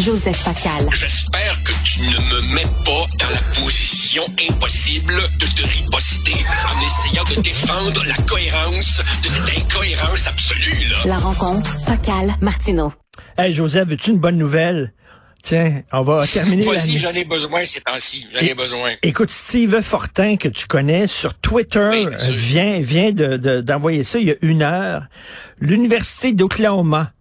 [0.00, 0.88] Joseph Facal.
[0.92, 6.80] J'espère que tu ne me mets pas dans la position impossible de te riposter en
[6.86, 10.88] essayant de défendre la cohérence de cette incohérence absolue.
[10.90, 10.96] Là.
[11.04, 12.94] La rencontre Facal-Martineau.
[13.36, 14.94] Hey Joseph, veux-tu une bonne nouvelle?
[15.42, 16.64] Tiens, on va terminer.
[16.64, 18.26] Vas-y, j'en ai besoin ces temps-ci.
[18.32, 18.92] J'en ai besoin.
[19.02, 24.30] Écoute, Steve Fortin, que tu connais sur Twitter, vient, vient d'envoyer de, ça il y
[24.30, 25.08] a une heure.
[25.60, 27.12] L'Université d'Oklahoma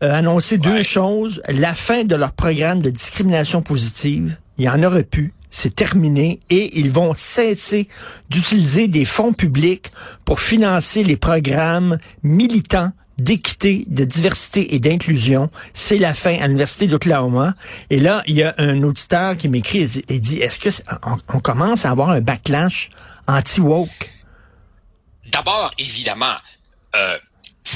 [0.00, 1.42] annoncé deux choses.
[1.48, 4.36] La fin de leur programme de discrimination positive.
[4.58, 5.32] Il y en aurait pu.
[5.50, 7.88] C'est terminé et ils vont cesser
[8.28, 9.90] d'utiliser des fonds publics
[10.24, 15.50] pour financer les programmes militants d'équité, de diversité et d'inclusion.
[15.72, 17.54] C'est la fin à l'Université d'Oklahoma.
[17.88, 20.68] Et là, il y a un auditeur qui m'écrit et dit, est-ce que
[21.32, 22.90] on, commence à avoir un backlash
[23.26, 24.12] anti-woke?
[25.32, 26.36] D'abord, évidemment,
[26.94, 27.16] euh,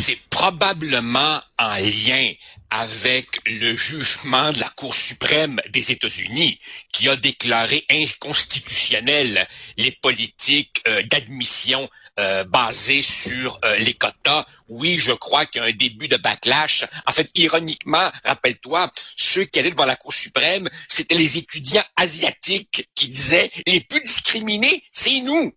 [0.00, 2.32] c'est probablement en lien
[2.70, 6.58] avec le jugement de la Cour suprême des États-Unis
[6.90, 14.46] qui a déclaré inconstitutionnelles les politiques euh, d'admission euh, basées sur euh, les quotas.
[14.68, 16.84] Oui, je crois qu'il y a un début de backlash.
[17.06, 22.88] En fait, ironiquement, rappelle-toi, ceux qui allaient devant la Cour suprême, c'était les étudiants asiatiques
[22.94, 25.52] qui disaient les plus discriminés, c'est nous.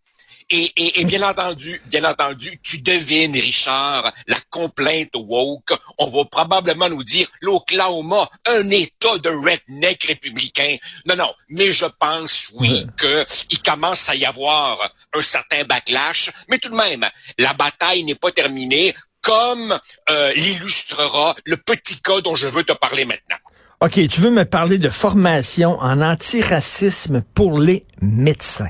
[0.49, 5.73] Et, bien entendu, bien entendu, tu devines, Richard, la complainte woke.
[5.97, 10.77] On va probablement nous dire l'Oklahoma, un État de redneck républicain.
[11.05, 16.31] Non, non, mais je pense, oui, que il commence à y avoir un certain backlash.
[16.49, 17.05] Mais tout de même,
[17.37, 22.73] la bataille n'est pas terminée, comme euh, l'illustrera le petit cas dont je veux te
[22.73, 23.37] parler maintenant.
[23.81, 28.69] OK, tu veux me parler de formation en antiracisme pour les médecins.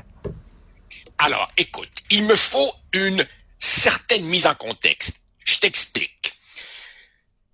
[1.18, 3.26] Alors, écoute, il me faut une
[3.58, 5.22] certaine mise en contexte.
[5.44, 6.34] Je t'explique.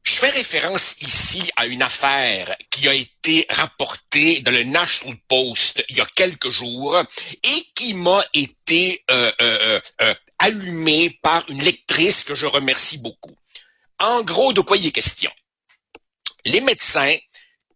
[0.03, 5.85] Je fais référence ici à une affaire qui a été rapportée dans le National Post
[5.89, 7.01] il y a quelques jours
[7.43, 13.37] et qui m'a été euh, euh, euh, allumée par une lectrice que je remercie beaucoup.
[13.99, 15.31] En gros, de quoi il est question?
[16.47, 17.17] Les médecins,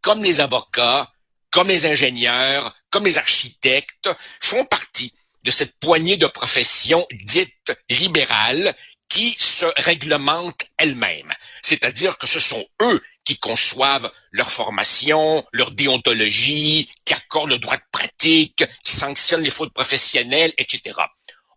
[0.01, 1.13] comme les avocats,
[1.51, 4.09] comme les ingénieurs, comme les architectes,
[4.41, 5.13] font partie
[5.45, 8.75] de cette poignée de professions dites libérales
[9.09, 11.33] qui se réglementent elles-mêmes.
[11.63, 17.77] C'est-à-dire que ce sont eux qui conçoivent leur formation, leur déontologie, qui accordent le droit
[17.77, 20.99] de pratique, qui sanctionnent les fautes professionnelles, etc.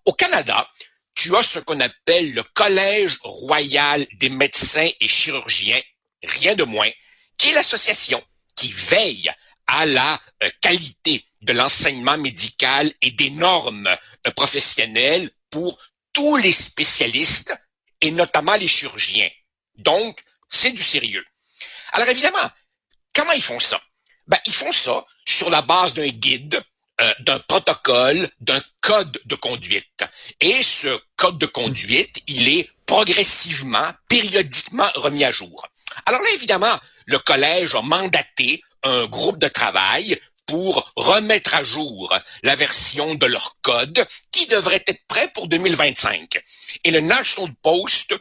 [0.06, 0.70] Au Canada,
[1.16, 5.82] tu as ce qu'on appelle le Collège royal des médecins et chirurgiens,
[6.24, 6.90] rien de moins,
[7.38, 8.22] qui est l'association
[8.56, 9.32] qui veille
[9.68, 15.80] à la euh, qualité de l'enseignement médical et des normes euh, professionnelles pour
[16.14, 17.56] tous les spécialistes
[18.02, 19.30] et notamment les chirurgiens.
[19.76, 20.20] Donc,
[20.50, 21.26] c'est du sérieux.
[21.94, 22.52] Alors évidemment,
[23.14, 23.82] comment ils font ça?
[24.28, 26.62] Ben, ils font ça sur la base d'un guide,
[27.02, 30.04] euh, d'un protocole, d'un code de conduite.
[30.42, 35.68] Et ce code de conduite, il est progressivement, périodiquement remis à jour.
[36.06, 42.16] Alors là, évidemment, le collège a mandaté un groupe de travail pour remettre à jour
[42.44, 46.42] la version de leur code qui devrait être prêt pour 2025.
[46.84, 48.16] Et le National Post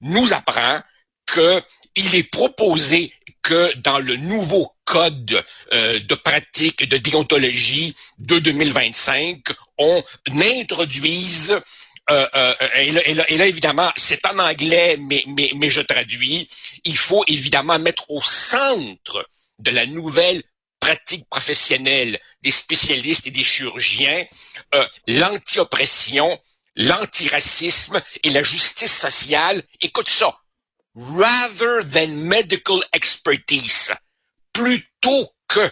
[0.00, 0.80] nous apprend
[1.26, 3.12] qu'il est proposé
[3.42, 9.42] que dans le nouveau code euh, de pratique de déontologie de 2025,
[9.78, 11.58] on introduise
[12.10, 16.48] euh, euh, et, là, évidemment, c'est en anglais, mais, je traduis.
[16.84, 20.42] Il faut évidemment mettre au centre de la nouvelle
[20.80, 24.24] pratique professionnelle des spécialistes et des chirurgiens,
[24.74, 26.38] euh, l'anti-oppression,
[26.76, 29.62] l'antiracisme et la justice sociale.
[29.80, 30.38] Écoute ça.
[30.94, 33.92] Rather than medical expertise,
[34.52, 35.70] plutôt que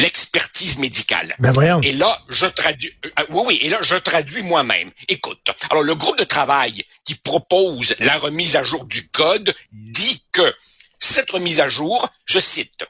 [0.00, 1.34] l'expertise médicale.
[1.38, 1.80] Ben voyons.
[1.82, 2.92] Et là, je traduis.
[3.04, 3.58] Euh, oui, oui.
[3.62, 4.90] Et là, je traduis moi-même.
[5.08, 5.50] Écoute.
[5.70, 10.54] Alors, le groupe de travail qui propose la remise à jour du code dit que
[10.98, 12.84] cette remise à jour, je cite,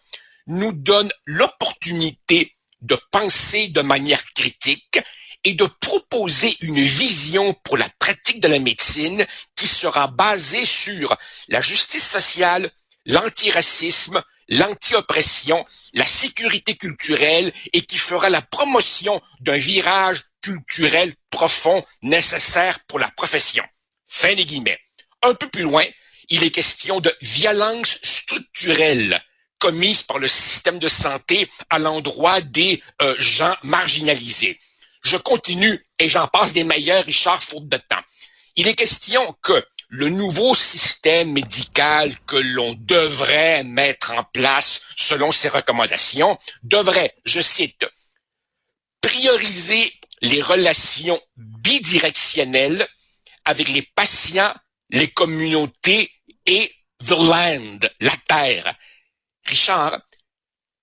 [0.46, 5.00] nous donne l'opportunité de penser de manière critique
[5.44, 9.24] et de proposer une vision pour la pratique de la médecine
[9.56, 11.16] qui sera basée sur
[11.48, 12.70] la justice sociale,
[13.06, 15.64] l'antiracisme, l'anti-oppression,
[15.94, 23.10] la sécurité culturelle et qui fera la promotion d'un virage culturel profond nécessaire pour la
[23.10, 23.64] profession.
[24.06, 24.78] Fin des guillemets.
[25.22, 25.84] Un peu plus loin,
[26.28, 29.20] il est question de violence structurelle
[29.58, 34.58] commises par le système de santé à l'endroit des euh, gens marginalisés.
[35.02, 38.02] Je continue et j'en passe des meilleurs, Richard, faute de temps.
[38.56, 45.32] Il est question que le nouveau système médical que l'on devrait mettre en place selon
[45.32, 47.84] ces recommandations devrait, je cite,
[49.00, 49.92] prioriser
[50.22, 52.86] les relations bidirectionnelles
[53.44, 54.54] avec les patients,
[54.90, 56.10] les communautés
[56.46, 56.72] et
[57.04, 58.72] the land, la terre.
[59.44, 60.00] Richard,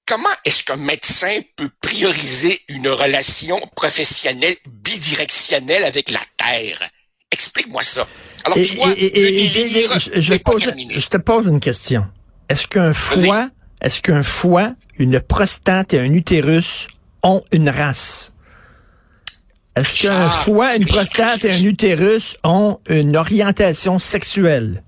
[0.05, 6.89] comment est-ce qu'un médecin peut prioriser une relation professionnelle bidirectionnelle avec la terre?
[7.37, 8.07] Explique-moi ça.
[8.45, 12.07] Alors, tu vois, je, te pose une question.
[12.49, 16.87] Est-ce qu'un foie, est-ce qu'un foie, une prostate et un utérus
[17.21, 18.33] ont une race?
[19.75, 24.81] Est-ce qu'un foie, une prostate et un utérus ont une orientation sexuelle?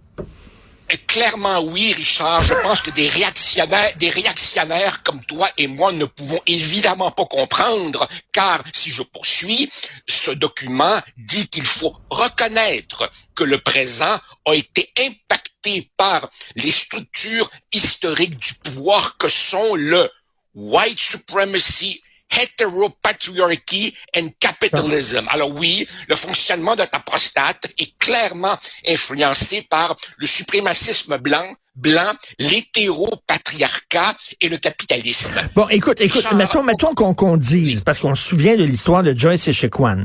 [1.07, 2.43] Clairement oui, Richard.
[2.43, 7.25] Je pense que des réactionnaires, des réactionnaires comme toi et moi ne pouvons évidemment pas
[7.25, 9.71] comprendre, car si je poursuis,
[10.07, 17.49] ce document dit qu'il faut reconnaître que le présent a été impacté par les structures
[17.71, 20.09] historiques du pouvoir que sont le
[20.55, 22.01] white supremacy,
[22.31, 25.25] heteropatriarchy and capitalism.
[25.29, 28.57] Alors oui, le fonctionnement de ta prostate est clairement
[28.87, 31.45] influencé par le suprémacisme blanc,
[31.75, 35.31] blanc, l'hétéropatriarcat et le capitalisme.
[35.55, 39.47] Bon, écoute, écoute, mettons, mettons qu'on dise, parce qu'on se souvient de l'histoire de Joyce
[39.47, 40.03] Echequan.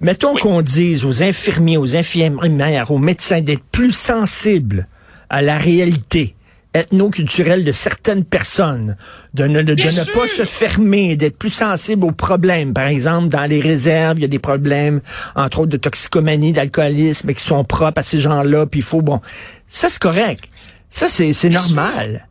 [0.00, 4.86] Mettons qu'on dise aux infirmiers, aux infirmières, aux médecins d'être plus sensibles
[5.30, 6.35] à la réalité
[6.76, 8.96] ethno-culturel de certaines personnes,
[9.34, 12.74] de ne, de, ne pas se fermer, d'être plus sensible aux problèmes.
[12.74, 15.00] Par exemple, dans les réserves, il y a des problèmes,
[15.34, 19.20] entre autres de toxicomanie, d'alcoolisme, qui sont propres à ces gens-là, puis il faut, bon,
[19.66, 20.44] ça c'est correct.
[20.90, 22.28] Ça, c'est, c'est normal.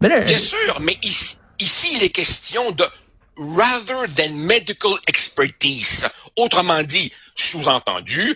[0.00, 2.84] Mais Bien sûr, mais ici, ici, il est question de
[3.36, 6.06] rather than medical expertise.
[6.36, 8.34] Autrement dit, sous-entendu,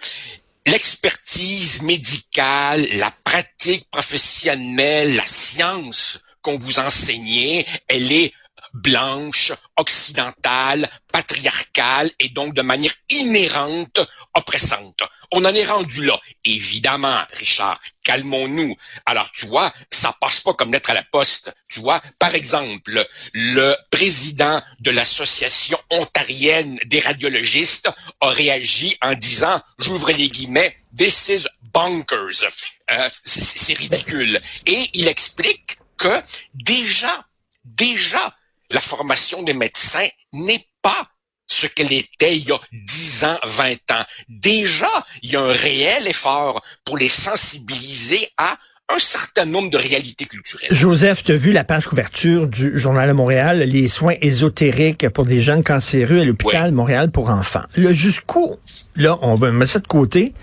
[0.66, 8.32] l'expertise médicale, la pratique professionnelle, la science qu'on vous enseignait, elle est
[8.74, 14.00] blanche, occidentale, patriarcale et donc de manière inhérente
[14.34, 15.02] oppressante.
[15.32, 16.20] On en est rendu là.
[16.44, 18.76] Évidemment, Richard, calmons-nous.
[19.06, 21.54] Alors, tu vois, ça passe pas comme lettre à la poste.
[21.68, 29.60] Tu vois, par exemple, le président de l'association ontarienne des radiologistes a réagi en disant,
[29.78, 32.44] j'ouvre les guillemets, this is bonkers.
[32.90, 34.40] Euh, c'est ridicule.
[34.66, 36.22] Et il explique que
[36.54, 37.24] déjà,
[37.64, 38.36] déjà,
[38.70, 41.08] la formation des médecins n'est pas
[41.46, 44.04] ce qu'elle était il y a 10 ans, 20 ans.
[44.28, 44.90] Déjà,
[45.22, 48.56] il y a un réel effort pour les sensibiliser à
[48.90, 50.68] un certain nombre de réalités culturelles.
[50.70, 55.24] Joseph, tu as vu la page couverture du Journal de Montréal, les soins ésotériques pour
[55.24, 57.62] des jeunes cancéreux à l'hôpital Montréal pour enfants.
[57.76, 58.56] Là, jusqu'où,
[58.94, 60.34] là, on va mettre ça de côté.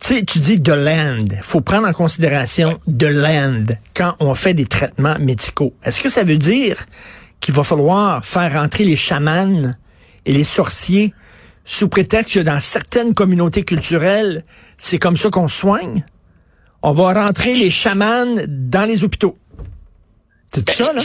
[0.00, 1.26] Tu sais, tu dis de land.
[1.42, 3.64] faut prendre en considération de land
[3.94, 5.72] quand on fait des traitements médicaux.
[5.84, 6.86] Est-ce que ça veut dire
[7.40, 9.72] qu'il va falloir faire rentrer les chamans
[10.24, 11.14] et les sorciers
[11.64, 14.44] sous prétexte que dans certaines communautés culturelles,
[14.78, 16.04] c'est comme ça qu'on soigne.
[16.82, 19.36] On va rentrer les chamans dans les hôpitaux.
[20.54, 21.02] C'est ça, là?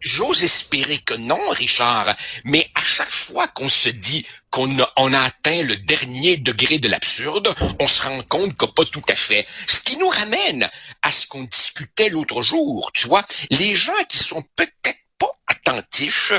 [0.00, 2.14] J'ose espérer que non, Richard,
[2.44, 6.78] mais à chaque fois qu'on se dit qu'on a, on a atteint le dernier degré
[6.78, 9.46] de l'absurde, on se rend compte que pas tout à fait.
[9.66, 10.68] Ce qui nous ramène
[11.00, 15.03] à ce qu'on discutait l'autre jour, tu vois, les gens qui sont peut-être
[15.64, 16.32] attentifs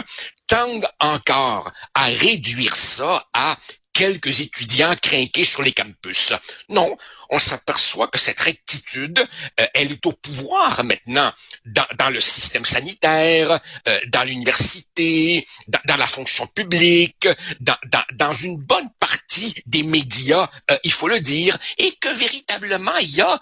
[0.47, 3.57] tendent encore à réduire ça à
[3.93, 6.33] quelques étudiants craqués sur les campus.
[6.67, 6.97] Non,
[7.29, 9.25] on s'aperçoit que cette rectitude,
[9.59, 11.31] euh, elle est au pouvoir maintenant
[11.65, 17.27] dans, le système sanitaire, euh, dans l'université, dans, la fonction publique,
[17.61, 23.15] dans, une bonne partie des médias, euh, il faut le dire, et que véritablement il
[23.15, 23.39] y a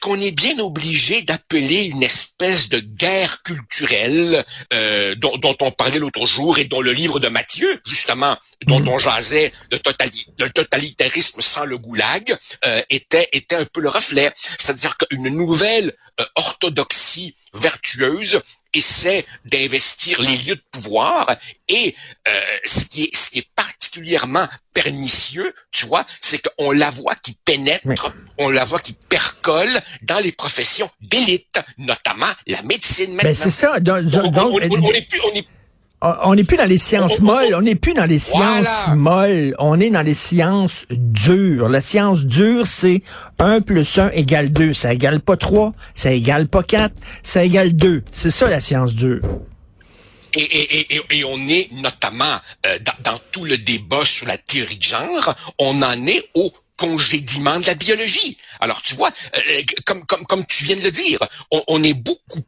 [0.00, 6.26] qu'on est bien obligé d'appeler une espèce de guerre culturelle euh, dont, on parlait l'autre
[6.26, 8.88] jour et dont le livre de Mathieu, justement, dont mm.
[8.88, 9.78] on jasait le,
[10.48, 14.32] totalitarisme sans le goulag, euh, était, était un peu le reflet.
[14.58, 18.40] C'est-à-dire qu'une nouvelle euh, orthodoxie vertueuse
[18.72, 21.26] essaie d'investir les lieux de pouvoir
[21.68, 21.94] et
[22.28, 23.79] euh, ce qui est ce qui est particulièrement
[24.72, 27.86] pernicieux, tu vois, c'est qu'on la voit qui pénètre,
[28.38, 29.70] on la voit qui percole
[30.02, 33.80] dans les professions d'élite, notamment la médecine ben, c'est ça.
[33.80, 35.46] Donc, on, est plus, on est
[36.02, 39.78] on n'est plus dans les sciences molles, on n'est plus dans les sciences molles, on
[39.78, 41.68] est dans les sciences dures.
[41.68, 43.02] La science dure, c'est
[43.38, 44.72] 1 plus 1 égale 2.
[44.72, 48.02] Ça égale pas 3, ça égale pas 4, ça égale 2.
[48.12, 49.20] C'est ça la science dure.
[50.36, 54.38] Et, et, et, et, on est notamment euh, dans, dans, tout le débat sur la
[54.38, 58.38] théorie de genre, on en est au congédiement de la biologie.
[58.60, 59.40] Alors, tu vois, euh,
[59.84, 61.18] comme, comme, comme tu viens de le dire,
[61.50, 62.40] on, on est beaucoup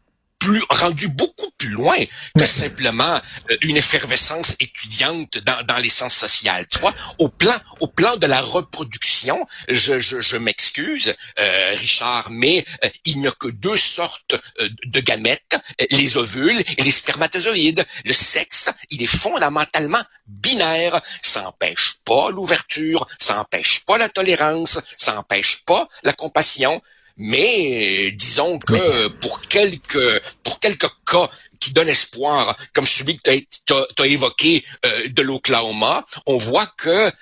[0.43, 1.97] plus rendu beaucoup plus loin
[2.37, 3.21] que simplement
[3.51, 6.67] euh, une effervescence étudiante dans, dans les sciences sociales.
[6.69, 12.31] Tu vois, au plan au plan de la reproduction, je, je, je m'excuse, euh, Richard,
[12.31, 15.57] mais euh, il n'y a que deux sortes de gamètes,
[15.91, 17.85] les ovules et les spermatozoïdes.
[18.05, 21.01] Le sexe, il est fondamentalement binaire.
[21.23, 26.83] Ça n'empêche pas l'ouverture, ça n'empêche pas la tolérance, ça n'empêche pas la compassion.
[27.25, 31.29] Mais disons que pour quelques pour quelques cas
[31.61, 36.89] qui donnent espoir, comme celui que tu as, évoqué euh, de l'Oklahoma, on voit que
[36.89, 37.13] euh,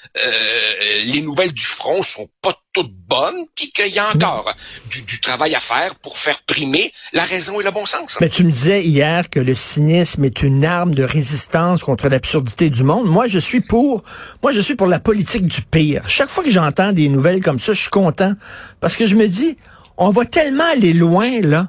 [1.05, 4.55] les nouvelles du front sont pas toutes bonnes, puis qu'il y a encore
[4.89, 8.17] du, du, travail à faire pour faire primer la raison et le bon sens.
[8.21, 12.71] Mais tu me disais hier que le cynisme est une arme de résistance contre l'absurdité
[12.71, 13.07] du monde.
[13.07, 14.05] Moi, je suis pour,
[14.43, 16.09] moi, je suis pour la politique du pire.
[16.09, 18.33] Chaque fois que j'entends des nouvelles comme ça, je suis content
[18.81, 19.57] parce que je me dis,
[20.01, 21.69] on va tellement aller loin, là,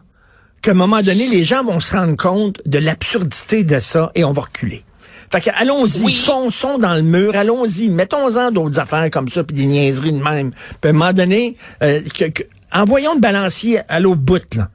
[0.61, 4.23] qu'à un moment donné, les gens vont se rendre compte de l'absurdité de ça et
[4.23, 4.83] on va reculer.
[5.31, 9.65] Fait que allons-y, fonçons dans le mur, allons-y, mettons-en d'autres affaires comme ça, puis des
[9.65, 10.51] niaiseries de même.
[10.51, 12.01] Puis à un moment donné, euh,
[12.71, 14.69] envoyons le balancier à l'autre bout, là,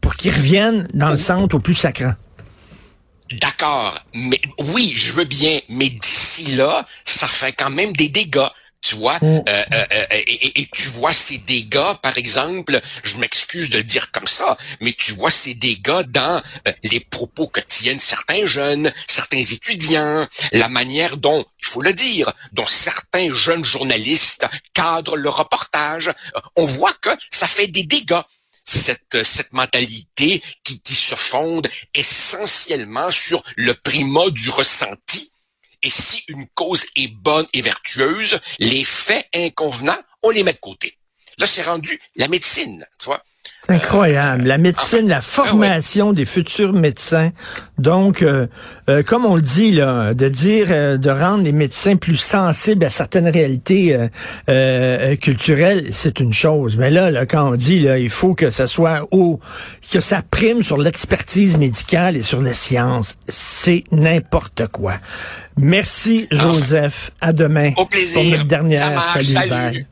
[0.00, 2.14] pour qu'il revienne dans le centre au plus sacrant.
[3.40, 4.40] D'accord, mais
[4.74, 8.48] oui, je veux bien, mais d'ici là, ça fait quand même des dégâts.
[8.82, 9.24] Tu vois, mm.
[9.24, 14.10] euh, euh, euh, et, tu vois ces dégâts, par exemple, je m'excuse de le dire
[14.10, 16.42] comme ça, mais tu vois ces dégâts dans
[16.82, 22.32] les propos que tiennent certains jeunes, certains étudiants, la manière dont, il faut le dire,
[22.52, 26.10] dont certains jeunes journalistes cadrent le reportage.
[26.56, 28.22] On voit que ça fait des dégâts.
[28.64, 35.29] Cette, cette mentalité qui, qui se fonde essentiellement sur le primat du ressenti,
[35.82, 40.58] et si une cause est bonne et vertueuse, les faits inconvenants, on les met de
[40.58, 40.98] côté.
[41.38, 43.22] Là, c'est rendu la médecine, tu vois.
[43.70, 44.44] Incroyable.
[44.44, 47.30] La médecine, la ah formation des futurs médecins.
[47.78, 48.48] Donc, euh,
[48.88, 52.84] euh, comme on le dit, là, de dire, euh, de rendre les médecins plus sensibles
[52.84, 53.96] à certaines réalités
[55.20, 56.76] culturelles, c'est une chose.
[56.76, 59.38] Mais là, là, quand on dit, là, il faut que ça soit haut,
[59.92, 64.94] que ça prime sur l'expertise médicale et sur les sciences, c'est n'importe quoi.
[65.56, 67.12] Merci, Joseph.
[67.20, 67.72] À demain.
[67.76, 68.20] Au plaisir.
[68.20, 69.04] Pour notre dernière.
[69.04, 69.86] Salut,